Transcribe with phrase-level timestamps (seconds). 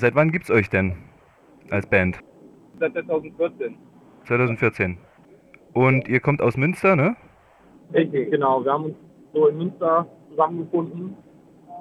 [0.00, 0.94] Seit wann gibt's euch denn
[1.68, 2.20] als Band?
[2.78, 3.76] Seit 2014.
[4.24, 4.96] 2014.
[5.74, 7.16] Und ihr kommt aus Münster, ne?
[7.92, 8.64] Richtig, genau.
[8.64, 8.96] Wir haben uns
[9.34, 11.14] so in Münster zusammengefunden.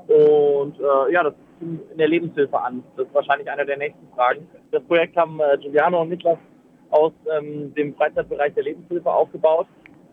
[0.07, 2.83] Und äh, ja, das fing in der Lebenshilfe an.
[2.97, 4.45] Das ist wahrscheinlich eine der nächsten Fragen.
[4.71, 6.39] Das Projekt haben äh, Giuliano und Niklas
[6.89, 9.67] aus ähm, dem Freizeitbereich der Lebenshilfe aufgebaut.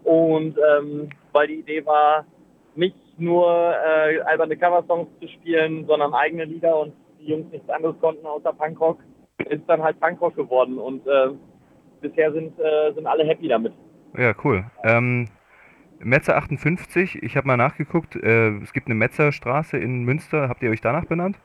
[0.04, 2.24] Und ähm, weil die Idee war,
[2.76, 6.92] nicht nur äh, alberne Coversongs zu spielen, sondern eigene Lieder und
[7.26, 8.98] die Jungs nichts anderes konnten außer Punkrock,
[9.48, 10.78] ist dann halt Punkrock geworden.
[10.78, 11.30] Und äh,
[12.00, 13.72] bisher sind, äh, sind alle happy damit.
[14.16, 14.64] Ja, cool.
[14.84, 15.28] Ähm,
[15.98, 20.48] Metzer 58, ich habe mal nachgeguckt, äh, es gibt eine Metzerstraße in Münster.
[20.48, 21.36] Habt ihr euch danach benannt?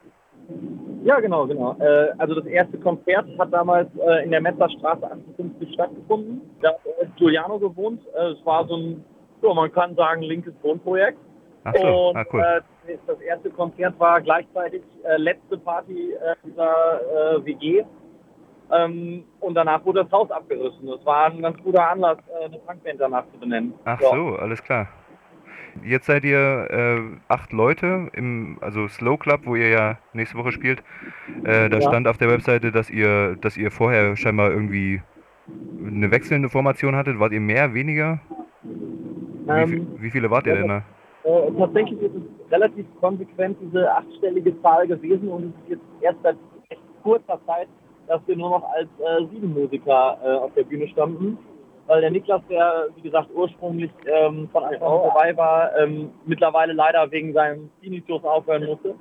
[1.03, 1.75] Ja, genau, genau.
[1.79, 6.41] Äh, also das erste Konzert hat damals äh, in der Metzerstraße 58 stattgefunden.
[6.61, 8.01] Da hat Giuliano gewohnt.
[8.15, 9.03] Äh, es war so ein,
[9.41, 11.17] so, man kann sagen, linkes Wohnprojekt.
[11.63, 12.41] Ach so, Und ah, cool.
[12.87, 17.83] äh, das erste Konzert war gleichzeitig äh, letzte Party äh, dieser äh, WG.
[18.71, 20.87] Ähm, und danach wurde das Haus abgerissen.
[20.87, 23.73] Das war ein ganz guter Anlass, äh, eine Punkband danach zu benennen.
[23.85, 24.09] Ach Ja.
[24.11, 24.87] so, alles klar.
[25.83, 30.51] Jetzt seid ihr äh, acht Leute im also Slow Club, wo ihr ja nächste Woche
[30.51, 30.79] spielt.
[31.43, 31.81] Äh, da Ja.
[31.81, 35.01] stand auf der Webseite, dass ihr, dass ihr vorher scheinbar irgendwie
[35.85, 37.19] eine wechselnde Formation hattet.
[37.19, 38.19] Wart ihr mehr, weniger?
[39.45, 40.83] Wie, Ähm, vi- wie viele wart ihr denn da?
[41.23, 46.17] Äh, tatsächlich ist es relativ konsequent diese achtstellige Zahl gewesen und es ist jetzt erst
[46.23, 46.37] seit
[46.69, 47.67] echt kurzer Zeit,
[48.07, 51.37] dass wir nur noch als äh, sieben Musiker äh, auf der Bühne standen.
[51.87, 56.73] Weil der Niklas, der wie gesagt ursprünglich ähm, von Anfang an dabei war, ähm, mittlerweile
[56.73, 58.95] leider wegen seinem Tinnitus aufhören musste.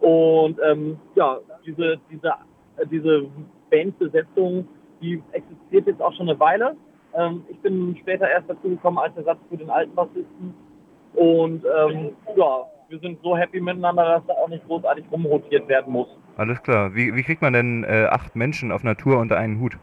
[0.00, 2.28] Und ähm, ja, diese, diese,
[2.76, 3.26] äh, diese
[3.70, 4.66] Bandbesetzung,
[5.00, 6.76] die existiert jetzt auch schon eine Weile.
[7.14, 10.54] Ähm, ich bin später erst dazu gekommen als Ersatz für den alten Bassisten.
[11.14, 15.92] Und ähm, ja, wir sind so happy miteinander, dass da auch nicht großartig rumrotiert werden
[15.92, 16.08] muss.
[16.36, 16.94] Alles klar.
[16.94, 19.78] Wie, wie kriegt man denn äh, acht Menschen auf Natur unter einen Hut?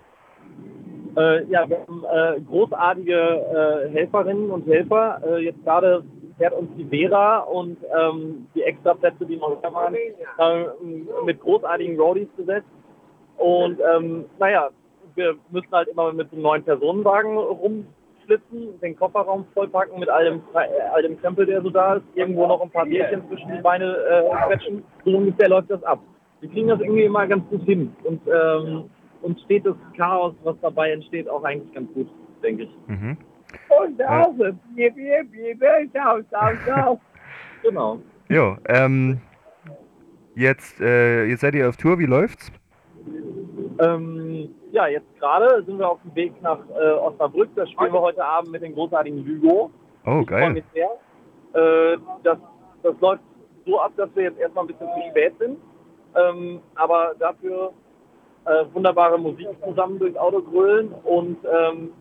[1.17, 5.21] Äh, ja, wir haben äh, großartige äh, Helferinnen und Helfer.
[5.25, 6.03] Äh, jetzt gerade
[6.37, 10.65] fährt uns die Vera und ähm, die Extraplätze, die noch da waren, äh,
[11.25, 12.69] mit großartigen Roadies besetzt.
[13.37, 14.69] Und ähm, naja,
[15.15, 17.37] wir müssen halt immer mit einem neuen Personenwagen
[18.29, 22.03] rumflitzen, den Kofferraum vollpacken mit all dem, äh, all dem Krempel, der so da ist,
[22.15, 24.83] irgendwo noch ein paar Bierchen zwischen die Beine äh, quetschen.
[25.05, 25.99] So ungefähr läuft das ab.
[26.41, 27.93] Wir kriegen das irgendwie immer ganz gut hin.
[28.03, 28.85] Und ähm,
[29.21, 32.07] uns steht das Chaos, was dabei entsteht, auch eigentlich ganz gut,
[32.41, 32.77] denke ich.
[32.87, 33.17] Mhm.
[33.81, 37.01] Und auch Bier, Bier, Bier, Bier, Sau, Sau, Sau.
[37.63, 37.99] Genau.
[38.29, 39.19] Jo, ähm,
[40.35, 42.51] jetzt, äh, jetzt seid ihr auf Tour, wie läuft's?
[43.79, 47.49] Ähm, ja, jetzt gerade sind wir auf dem Weg nach äh, Osnabrück.
[47.55, 49.71] Da spielen wir heute Abend mit den großartigen Lügo.
[50.05, 50.63] Oh, geil.
[51.53, 52.37] Äh, das,
[52.83, 53.23] das läuft
[53.65, 55.57] so ab, dass wir jetzt erstmal ein bisschen zu spät sind.
[56.15, 57.73] Ähm, aber dafür
[58.45, 61.91] äh, wunderbare Musik zusammen durchs Auto grölen und ähm,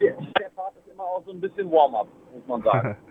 [0.00, 2.96] der, der Part ist immer auch so ein bisschen Warm-up, muss man sagen.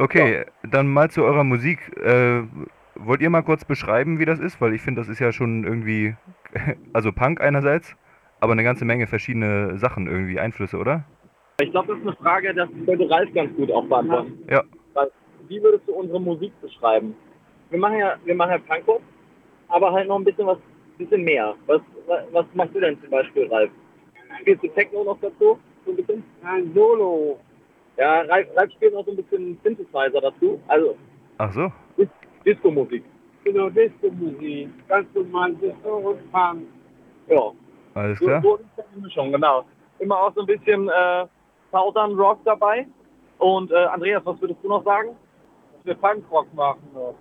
[0.00, 1.80] Okay, dann mal zu eurer Musik.
[1.96, 2.44] Äh,
[2.98, 4.60] wollt ihr mal kurz beschreiben, wie das ist?
[4.60, 6.16] Weil ich finde, das ist ja schon irgendwie,
[6.92, 7.96] also Punk einerseits,
[8.40, 11.04] aber eine ganze Menge verschiedene Sachen irgendwie, Einflüsse, oder?
[11.60, 14.38] Ich glaube, das ist eine Frage, das könnte Ralf ganz gut auch beantworten.
[14.48, 14.62] Ja.
[14.94, 15.10] Ralf,
[15.48, 17.14] Wie würdest du unsere Musik beschreiben?
[17.70, 19.02] Wir machen ja, wir machen ja Punkrock,
[19.68, 20.58] aber halt noch ein bisschen was,
[20.98, 21.54] bisschen mehr.
[21.66, 21.80] Was,
[22.32, 23.70] was, machst du denn zum Beispiel, Ralf?
[24.40, 25.58] Spielst du Techno noch dazu?
[25.84, 26.22] So ein bisschen?
[26.42, 27.38] Ein Solo.
[27.96, 30.60] Ja, Ralf, Ralf spielt noch so ein bisschen Synthesizer dazu.
[30.68, 30.96] Also
[31.38, 31.72] Ach so.
[31.96, 32.08] Dis
[32.44, 33.04] Disco-Musik.
[33.52, 34.68] Genau, Disco-Musik.
[34.88, 36.66] Ganz normal Disco und Punk.
[37.28, 37.50] Ja.
[37.94, 38.42] Alles So, klar.
[38.42, 38.64] so ist
[38.94, 39.64] die Mischung, genau.
[40.00, 41.26] Immer auch so ein bisschen äh,
[41.72, 42.86] Southern Rock dabei.
[43.38, 45.16] Und äh, Andreas, was würdest du noch sagen?
[45.76, 47.14] Dass wir Punkrock machen noch.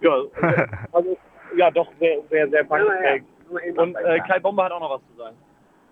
[0.00, 0.22] Ja,
[0.92, 1.16] also,
[1.56, 3.24] ja doch, sehr, sehr, sehr punkfähig.
[3.50, 5.36] Und, Und äh, Kai Bomber hat auch noch was zu sagen.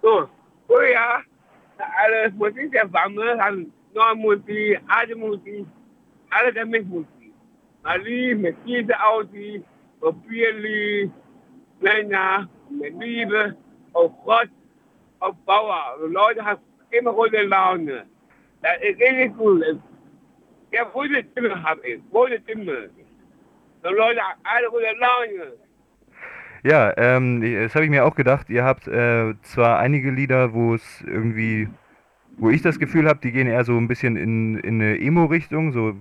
[0.01, 0.27] so,
[0.67, 1.21] früher,
[2.03, 2.89] alles Musik der
[3.95, 5.67] neue Musik, alte Musik,
[6.31, 7.07] alle der Musik.
[7.85, 9.63] Ali, mit dieser Audi,
[10.01, 11.11] auf Bierli,
[11.81, 13.57] Männer, mit Liebe,
[13.93, 14.49] auf Gott,
[15.21, 15.99] auf Bauer.
[16.03, 18.05] Und Leute haben immer gute Laune.
[18.63, 19.65] Das ist richtig gut.
[20.73, 22.91] Ja, gute Stimme habe ich, gute Stimme.
[23.83, 25.53] Und Leute haben alle gute Laune.
[26.65, 28.49] Ja, ähm, das habe ich mir auch gedacht.
[28.49, 31.69] Ihr habt äh, zwar einige Lieder, wo es irgendwie,
[32.37, 35.73] wo ich das Gefühl habe, die gehen eher so ein bisschen in, in eine Emo-Richtung,
[35.73, 35.97] so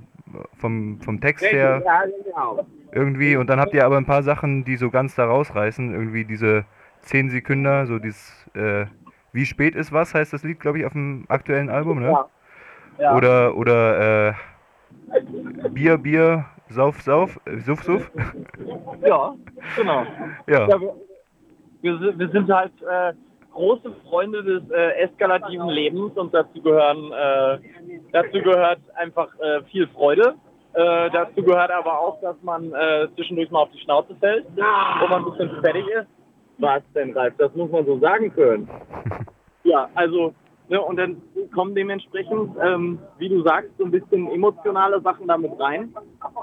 [0.58, 2.66] vom, vom Text her Ja, genau.
[2.92, 3.36] irgendwie.
[3.36, 5.94] Und dann habt ihr aber ein paar Sachen, die so ganz da rausreißen.
[5.94, 6.66] Irgendwie diese
[7.02, 8.86] 10 Sekunden, so dieses, äh,
[9.34, 12.12] wie spät ist was, heißt das Lied, glaube ich, auf dem aktuellen Album, ne?
[12.12, 12.28] Ja.
[13.00, 13.16] Ja.
[13.16, 14.34] Oder, oder, äh,
[15.70, 18.10] Bier, Bier, Sauf, sauf, äh, suff, suff.
[19.06, 19.36] Ja,
[19.76, 20.06] genau.
[20.48, 20.70] Ja.
[20.70, 20.94] Ja, wir,
[21.82, 23.14] wir, sind- wir sind halt äh,
[23.54, 27.60] große Freunde des äh, eskalativen Lebens und dazu gehören äh,
[28.12, 30.36] dazu gehört einfach äh, viel Freude.
[30.74, 35.08] Äh, dazu gehört aber auch, dass man äh, zwischendurch mal auf die Schnauze fällt, wo
[35.08, 36.08] man ein bisschen fertig ist.
[36.60, 37.34] Was denn, Ralf?
[37.38, 38.70] Das muss man so sagen können.
[39.64, 40.34] Ja, also,
[40.70, 41.22] ne, und dann
[41.54, 45.94] kommen dementsprechend, ähm, wie du sagst, so ein bisschen emotionale Sachen damit rein.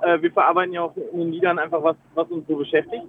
[0.02, 3.02] Äh, wir verarbeiten ja auch in den Liedern einfach was, was uns so beschäftigt.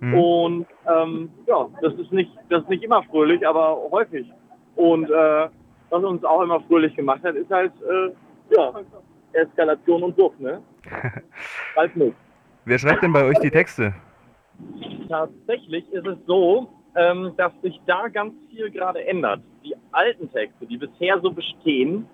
[0.00, 0.14] Hm.
[0.14, 4.26] Und ähm, ja, das ist nicht, das ist nicht immer fröhlich, aber häufig.
[4.76, 5.48] Und äh,
[5.90, 8.10] was uns auch immer fröhlich gemacht hat, ist halt äh,
[8.54, 8.72] ja,
[9.32, 10.62] Eskalation und Sucht, ne?
[11.76, 12.16] Halt nicht.
[12.64, 13.94] Wer schreibt denn bei euch die Texte?
[15.08, 19.40] Tatsächlich ist es so, ähm, dass sich da ganz viel gerade ändert.
[19.64, 22.06] Die alten Texte, die bisher so bestehen,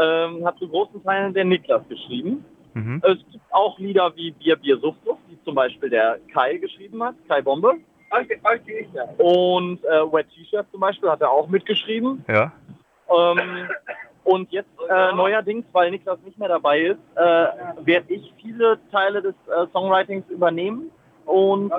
[0.00, 2.44] ähm, hat zu großen Teilen der Niklas geschrieben.
[2.74, 3.00] Mhm.
[3.04, 5.13] Es gibt auch Lieder wie Bier, Bier, die
[5.44, 7.74] zum Beispiel der Kai geschrieben hat, Kai Bombe.
[8.66, 9.04] Die ich ja.
[9.18, 12.24] Und äh, Wet T-Shirt zum Beispiel hat er auch mitgeschrieben.
[12.28, 12.52] Ja.
[13.08, 13.68] Ähm,
[14.24, 19.20] und jetzt äh, neuerdings, weil Niklas nicht mehr dabei ist, äh, werde ich viele Teile
[19.20, 20.90] des äh, Songwritings übernehmen.
[21.26, 21.74] Und äh,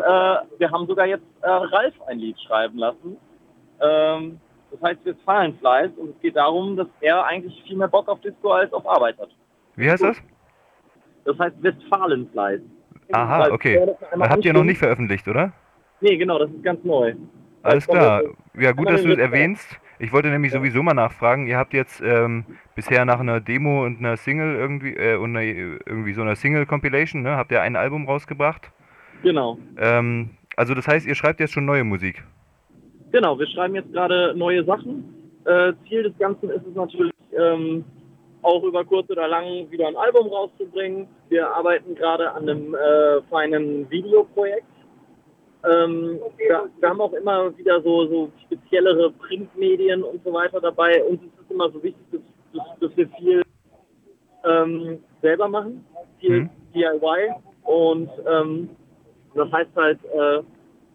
[0.58, 3.18] wir haben sogar jetzt äh, Ralf ein Lied schreiben lassen.
[3.82, 4.40] Ähm,
[4.72, 5.92] das heißt Westfalenfleiß.
[5.98, 9.18] Und es geht darum, dass er eigentlich viel mehr Bock auf Disco als auf Arbeit
[9.20, 9.30] hat.
[9.76, 10.18] Wie heißt das?
[11.26, 12.62] Das heißt Westfalenfleiß.
[13.12, 13.86] Aha, okay.
[14.20, 15.54] Habt ihr noch nicht veröffentlicht, oder?
[16.02, 17.14] Nee, genau, das ist ganz neu.
[17.64, 18.22] Alles klar.
[18.58, 19.80] Ja, gut, dass du es erwähnst.
[19.98, 21.48] Ich wollte nämlich sowieso mal nachfragen.
[21.48, 25.46] Ihr habt jetzt ähm, bisher nach einer Demo und einer Single irgendwie, äh, und einer,
[25.46, 28.72] irgendwie so einer Single-Compilation, ne, habt ihr ein Album rausgebracht.
[29.24, 29.58] Genau.
[29.78, 32.24] Ähm, also das heißt, ihr schreibt jetzt schon neue Musik.
[33.12, 35.06] Genau, wir schreiben jetzt gerade neue Sachen.
[35.46, 37.86] Äh, Ziel des Ganzen ist es natürlich, ähm,
[38.46, 41.08] auch über kurz oder lang wieder ein Album rauszubringen.
[41.30, 44.68] Wir arbeiten gerade an einem äh, feinen Videoprojekt.
[45.64, 51.04] Ähm, wir, wir haben auch immer wieder so, so speziellere Printmedien und so weiter dabei.
[51.04, 52.22] Uns ist es immer so wichtig, dass,
[52.54, 53.42] dass, dass wir viel
[54.46, 55.84] ähm, selber machen,
[56.20, 56.50] viel Mhm.
[56.76, 57.34] DIY.
[57.64, 58.70] Und ähm,
[59.34, 60.44] das heißt halt, äh,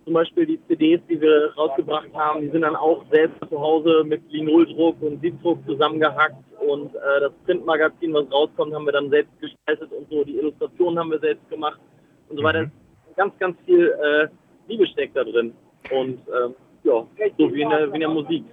[0.04, 4.04] zum Beispiel die CDs, die wir rausgebracht haben, die sind dann auch selbst zu Hause
[4.04, 9.32] mit Linoldruck und Siebdruck zusammengehackt und äh, das Printmagazin, was rauskommt, haben wir dann selbst
[9.40, 10.24] gestaltet und so.
[10.24, 11.80] Die Illustrationen haben wir selbst gemacht
[12.28, 12.66] und so weiter.
[12.66, 12.72] Mhm.
[13.16, 14.28] Ganz, ganz viel äh,
[14.68, 15.52] Liebe steckt da drin
[15.90, 17.06] und ähm, ja,
[17.38, 18.44] so wie in der, wie in der Musik.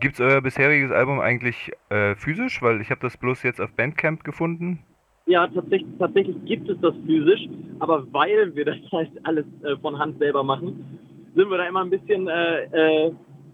[0.00, 2.62] Gibt's euer bisheriges Album eigentlich äh, physisch?
[2.62, 4.84] Weil ich habe das bloß jetzt auf Bandcamp gefunden.
[5.26, 7.48] Ja, tatsächlich, tatsächlich gibt es das physisch,
[7.78, 10.98] aber weil wir das halt alles äh, von Hand selber machen,
[11.34, 12.64] sind wir da immer ein bisschen, äh,
[13.06, 13.12] äh,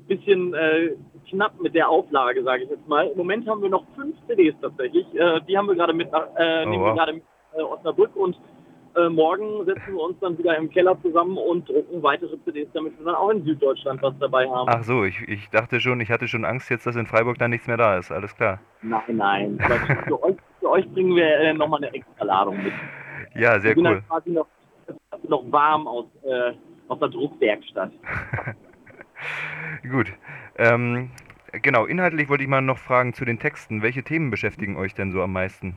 [0.09, 0.91] bisschen äh,
[1.29, 3.07] knapp mit der Auflage, sage ich jetzt mal.
[3.09, 5.07] Im Moment haben wir noch fünf CDs tatsächlich.
[5.15, 7.23] Äh, die haben wir gerade mit, nach- äh, Oh, nehmen wir gerade mit
[7.57, 8.37] äh, Osnabrück und
[8.97, 12.99] äh, morgen setzen wir uns dann wieder im Keller zusammen und drucken weitere CDs, damit
[12.99, 14.69] wir dann auch in Süddeutschland was dabei haben.
[14.69, 17.51] Ach so, ich, ich dachte schon, ich hatte schon Angst jetzt, dass in Freiburg dann
[17.51, 18.11] nichts mehr da ist.
[18.11, 18.59] Alles klar.
[18.83, 19.59] Nein, nein.
[20.09, 22.73] Für, euch, für euch bringen wir äh, nochmal eine extra Ladung mit.
[23.37, 23.95] Ja, sehr ich bin cool.
[23.95, 24.47] dann quasi noch,
[25.29, 26.53] noch warm aus, äh,
[26.89, 27.93] aus der Druckwerkstatt.
[29.83, 30.13] Gut.
[30.57, 31.11] Ähm,
[31.53, 33.83] genau, inhaltlich wollte ich mal noch fragen zu den Texten.
[33.83, 35.77] Welche Themen beschäftigen euch denn so am meisten?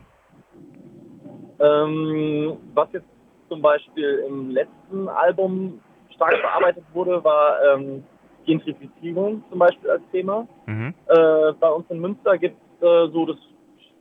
[1.60, 3.06] Ähm, was jetzt
[3.48, 5.80] zum Beispiel im letzten Album
[6.14, 8.04] stark bearbeitet wurde, war ähm,
[8.46, 10.46] Gentrifizierung zum Beispiel als Thema.
[10.66, 10.94] Mhm.
[11.08, 13.36] Äh, bei uns in Münster gibt es äh, so das,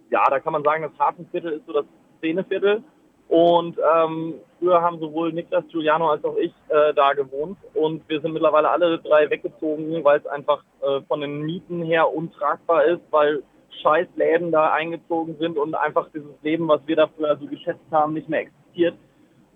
[0.10, 1.86] ja, da kann man sagen, das Hafenviertel ist so das
[2.18, 2.84] Szeneviertel.
[3.30, 7.58] Und ähm, früher haben sowohl Niklas, Giuliano als auch ich äh, da gewohnt.
[7.74, 12.14] Und wir sind mittlerweile alle drei weggezogen, weil es einfach äh, von den Mieten her
[12.14, 13.42] untragbar ist, weil
[13.82, 17.82] scheiß Läden da eingezogen sind und einfach dieses Leben, was wir da früher so geschätzt
[17.92, 18.96] haben, nicht mehr existiert.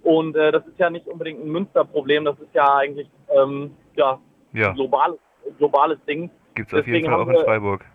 [0.02, 4.20] Und äh, das ist ja nicht unbedingt ein Münsterproblem, das ist ja eigentlich ähm, ja,
[4.54, 5.20] Ja, ein globales,
[5.60, 6.32] globales Ding.
[6.56, 7.86] gibt's auf jeden Fall auch in wir- Freiburg.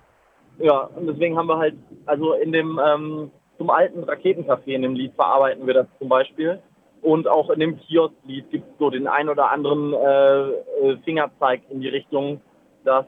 [0.58, 1.74] Ja, und deswegen haben wir halt,
[2.06, 3.30] also in dem ähm,
[3.62, 6.58] zum alten Raketencafé in dem Lied verarbeiten wir das zum Beispiel.
[7.00, 11.62] Und auch in dem Kiosk-Lied gibt es so den ein oder anderen äh, äh, Fingerzeig
[11.70, 12.40] in die Richtung,
[12.82, 13.06] dass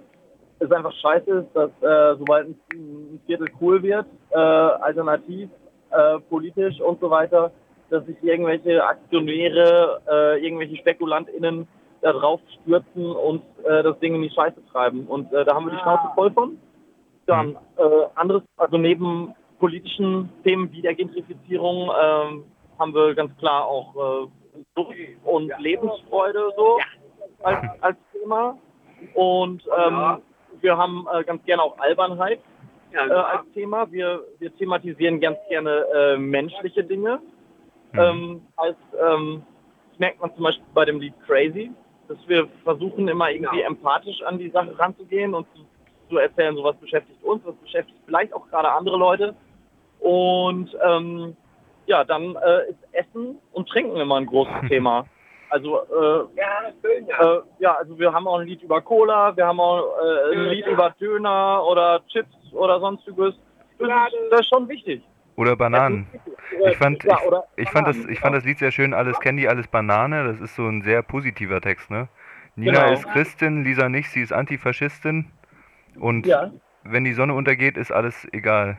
[0.61, 5.51] es einfach scheiße ist, dass äh, sobald ein, Viertel cool wird, äh, alternativ,
[5.91, 7.51] äh, politisch und so weiter,
[7.91, 11.67] dass sich irgendwelche Aktionäre, äh, irgendwelche SpekulantInnen
[12.01, 15.07] da drauf stürzen und das Ding in die Scheiße treiben.
[15.07, 16.59] Und da haben wir die Schnauze voll von.
[17.25, 17.57] Dann
[18.15, 22.45] anderes, also neben politischen Themen wie der Gentrifizierung ähm,
[22.79, 24.27] haben wir ganz klar auch äh,
[24.77, 26.79] Sucht und Lebensfreude so
[27.43, 28.59] als, als Thema.
[29.15, 30.19] Und ähm,
[30.61, 32.41] wir haben äh, ganz gerne auch Albernheit
[32.93, 33.91] äh, als Thema.
[33.91, 37.21] Wir, wir thematisieren ganz gerne äh, menschliche Dinge.
[37.93, 37.99] Mhm.
[37.99, 39.43] Ähm, als, ähm,
[39.91, 41.71] das merkt man zum Beispiel bei dem Lied Crazy,
[42.09, 45.65] dass wir versuchen immer irgendwie empathisch an die Sache ranzugehen und zu,
[46.09, 49.35] zu erzählen, so was beschäftigt uns, was beschäftigt vielleicht auch gerade andere Leute.
[50.05, 51.35] Und ähm,
[51.87, 55.07] ja, dann äh, ist Essen und Trinken immer ein großes Thema.
[55.49, 57.37] Also äh, Ja, schön, ja.
[57.37, 60.45] äh, ja, also wir haben auch ein Lied über Cola, wir haben auch äh, ein
[60.51, 63.35] Lied über Döner oder Chips oder sonstiges.
[63.79, 65.03] Das ist, das ist schon wichtig.
[65.37, 66.07] Oder Bananen.
[66.69, 67.13] Ich fand, ich,
[67.57, 70.25] ich fand das, ich fand das Lied sehr schön, alles Candy, alles Banane.
[70.25, 72.09] Das ist so ein sehr positiver Text, ne?
[72.57, 72.93] Nina Genau.
[72.93, 75.33] ist Christin, Lisa nicht, sie ist Antifaschistin.
[75.99, 76.51] Und Ja,
[76.85, 78.79] wenn die Sonne untergeht, ist alles egal.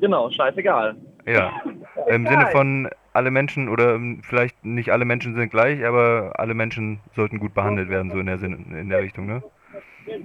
[0.00, 0.96] Genau, scheißegal.
[1.26, 1.52] Ja.
[2.08, 6.54] Im Sinne von alle Menschen oder ähm, vielleicht nicht alle Menschen sind gleich, aber alle
[6.54, 9.42] Menschen sollten gut behandelt werden, so in der Sinn, in der Richtung, ne?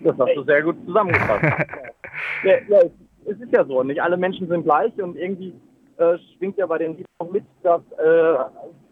[0.04, 1.44] Das hast du sehr gut zusammengefasst.
[2.44, 2.80] ja, ja,
[3.26, 5.54] es- ist ja so, nicht alle Menschen sind gleich und irgendwie
[5.98, 8.34] äh, schwingt ja bei den Liedern auch mit, dass äh,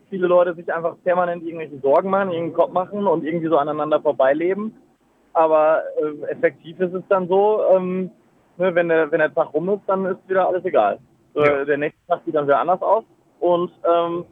[0.09, 3.99] viele Leute sich einfach permanent irgendwelche Sorgen machen, irgendeinen Kopf machen und irgendwie so aneinander
[3.99, 4.75] vorbeileben.
[5.33, 8.11] Aber äh, effektiv ist es dann so, ähm,
[8.57, 10.99] ne, wenn, der, wenn der Tag rum ist, dann ist wieder alles egal.
[11.33, 11.65] Ja.
[11.65, 13.03] Der nächste Tag sieht dann wieder anders aus
[13.39, 14.25] und ähm,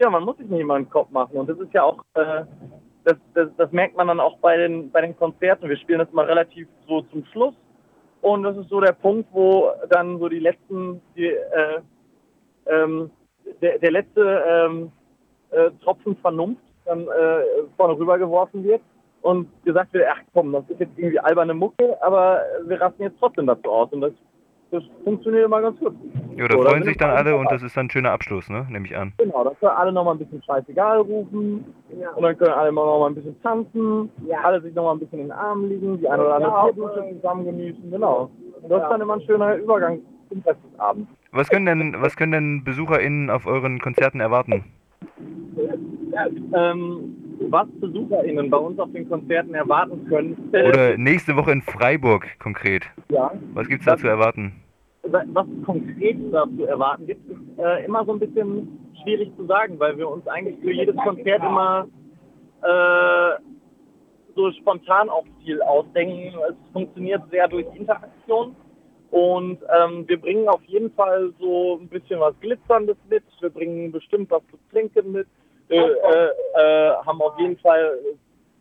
[0.00, 2.44] ja, man muss sich nicht immer einen Kopf machen und das ist ja auch äh,
[3.04, 5.68] das, das, das merkt man dann auch bei den, bei den Konzerten.
[5.68, 7.54] Wir spielen das mal relativ so zum Schluss.
[8.22, 11.80] Und das ist so der Punkt, wo dann so die letzten, die, äh,
[12.66, 13.10] ähm,
[13.60, 14.92] der, der letzte ähm,
[15.50, 17.44] äh, Tropfen Vernunft dann äh,
[17.76, 18.80] vorne rübergeworfen wird
[19.24, 23.18] und gesagt wird, ach komm, das ist jetzt irgendwie alberne Mucke, aber wir rasten jetzt
[23.18, 23.90] trotzdem dazu aus.
[23.90, 24.12] Und das,
[24.70, 25.94] das funktioniert immer ganz gut.
[26.36, 28.66] Ja, da So, freuen sich dann alle und das ist dann ein schöner Abschluss, ne?
[28.68, 29.14] Nehme ich an.
[29.16, 31.64] Genau, dass wir alle nochmal ein bisschen scheißegal rufen.
[32.16, 34.10] Und dann können alle mal noch mal ein bisschen tanzen,
[34.42, 37.46] alle sich nochmal ein bisschen in den Armen liegen, die eine oder andere Bierdusche zusammen
[37.46, 38.30] genießen, genau.
[38.60, 41.10] Und das ist dann immer ein schöner Übergang zum Rest des Abends.
[41.32, 44.64] Was können denn, was können denn BesucherInnen auf euren Konzerten erwarten?
[46.54, 47.16] Ähm,
[47.50, 52.84] was BesucherInnen bei uns auf den Konzerten erwarten können, Oder nächste Woche in Freiburg konkret.
[53.10, 54.52] ja, Was gibt's da zu erwarten?
[55.06, 59.98] was konkret dazu erwarten gibt, ist äh, immer so ein bisschen schwierig zu sagen, weil
[59.98, 61.86] wir uns eigentlich für jedes Konzert immer
[62.62, 63.38] äh,
[64.34, 66.32] so spontan auch viel ausdenken.
[66.48, 68.56] Es funktioniert sehr durch Interaktion
[69.10, 73.22] und ähm, wir bringen auf jeden Fall so ein bisschen was Glitzerndes mit.
[73.40, 75.26] Wir bringen bestimmt was zu trinken mit.
[75.68, 77.98] Wir äh, äh, haben auf jeden Fall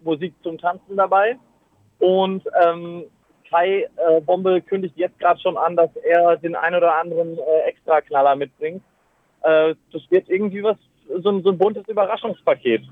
[0.03, 1.37] Musik zum Tanzen dabei
[1.99, 3.05] und ähm,
[3.49, 7.69] Kai äh, Bombe kündigt jetzt gerade schon an, dass er den ein oder anderen äh,
[7.69, 8.83] Extraknaller mitbringt.
[9.41, 12.83] Äh, das wird irgendwie was, so so ein buntes Überraschungspaket.